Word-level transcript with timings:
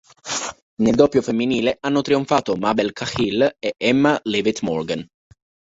Nel 0.77 0.95
doppio 0.95 1.21
femminile 1.21 1.77
hanno 1.79 2.01
trionfato 2.01 2.55
Mabel 2.55 2.91
Cahill 2.91 3.57
e 3.59 3.75
Emma 3.77 4.19
Leavitt 4.23 4.61
Morgan. 4.61 5.07